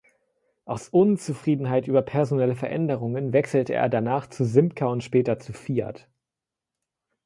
Aus 0.65 0.89
Unzufriedenheit 0.89 1.87
über 1.87 2.01
personelle 2.01 2.55
Veränderungen 2.55 3.33
wechselte 3.33 3.75
er 3.75 3.87
danach 3.87 4.25
zu 4.25 4.45
Simca 4.45 4.87
und 4.87 5.03
später 5.03 5.37
zu 5.37 5.53
Fiat. 5.53 6.09